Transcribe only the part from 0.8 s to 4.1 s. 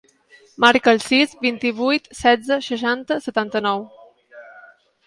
el sis, vint-i-vuit, setze, seixanta, setanta-nou.